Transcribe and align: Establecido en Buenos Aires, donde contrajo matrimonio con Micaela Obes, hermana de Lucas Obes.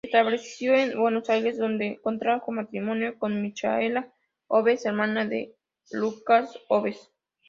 Establecido 0.03 0.73
en 0.73 0.99
Buenos 0.99 1.29
Aires, 1.29 1.59
donde 1.59 1.99
contrajo 2.01 2.51
matrimonio 2.51 3.19
con 3.19 3.39
Micaela 3.39 4.11
Obes, 4.47 4.83
hermana 4.87 5.27
de 5.27 5.53
Lucas 5.91 6.57
Obes. 6.69 7.11